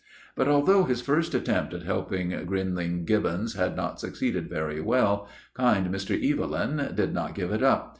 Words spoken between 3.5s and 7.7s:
had not succeeded very well, kind Mr. Evelyn did not give it